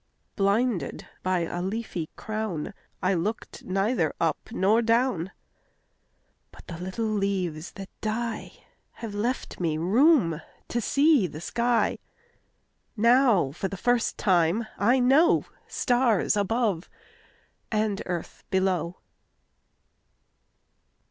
[0.35, 2.73] Blinded by a leafy crownI
[3.09, 11.27] looked neither up nor down—But the little leaves that dieHave left me room to see
[11.27, 11.99] the sky;
[12.97, 16.89] Now for the first time I knowStars above
[17.71, 18.97] and earth below.